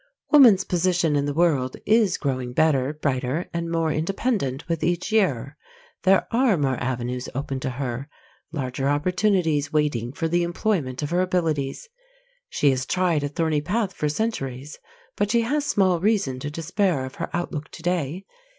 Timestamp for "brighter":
2.91-3.51